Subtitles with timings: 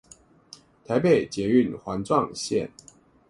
[0.03, 0.03] 臺北
[1.27, 2.71] 捷運環狀線